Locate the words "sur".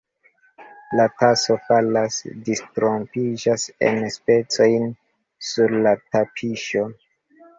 5.51-5.77